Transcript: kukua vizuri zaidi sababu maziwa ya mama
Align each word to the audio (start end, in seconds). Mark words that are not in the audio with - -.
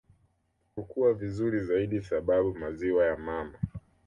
kukua 0.75 1.13
vizuri 1.13 1.59
zaidi 1.63 2.01
sababu 2.01 2.55
maziwa 2.57 3.05
ya 3.05 3.17
mama 3.17 3.57